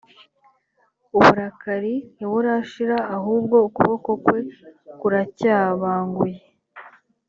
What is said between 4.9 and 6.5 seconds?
kuracyabanguye